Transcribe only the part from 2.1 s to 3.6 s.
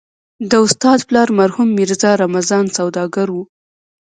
رمضان سوداګر و.